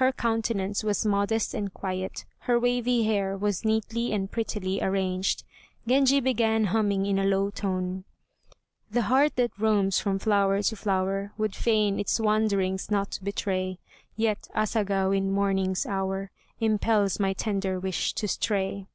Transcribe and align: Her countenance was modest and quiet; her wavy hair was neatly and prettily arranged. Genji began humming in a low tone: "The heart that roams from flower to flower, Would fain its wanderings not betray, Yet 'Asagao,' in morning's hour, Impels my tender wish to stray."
Her 0.00 0.10
countenance 0.10 0.82
was 0.82 1.04
modest 1.04 1.52
and 1.52 1.70
quiet; 1.74 2.24
her 2.48 2.58
wavy 2.58 3.04
hair 3.04 3.36
was 3.36 3.62
neatly 3.62 4.10
and 4.10 4.30
prettily 4.30 4.80
arranged. 4.80 5.44
Genji 5.86 6.18
began 6.18 6.64
humming 6.72 7.04
in 7.04 7.18
a 7.18 7.26
low 7.26 7.50
tone: 7.50 8.04
"The 8.90 9.02
heart 9.02 9.36
that 9.36 9.50
roams 9.58 9.98
from 10.00 10.18
flower 10.18 10.62
to 10.62 10.76
flower, 10.76 11.32
Would 11.36 11.54
fain 11.54 12.00
its 12.00 12.18
wanderings 12.18 12.90
not 12.90 13.18
betray, 13.22 13.78
Yet 14.16 14.48
'Asagao,' 14.54 15.12
in 15.14 15.30
morning's 15.30 15.84
hour, 15.84 16.30
Impels 16.58 17.20
my 17.20 17.34
tender 17.34 17.78
wish 17.78 18.14
to 18.14 18.26
stray." 18.26 18.86